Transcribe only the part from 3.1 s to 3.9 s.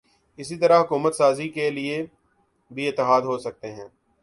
ہو سکتے ہیں۔